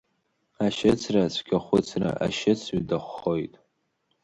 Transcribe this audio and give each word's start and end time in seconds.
Ашьыцра-цәгьахәыцра 0.65 2.11
ашьыцҩы 2.25 2.79
дахәхоит! 2.89 3.53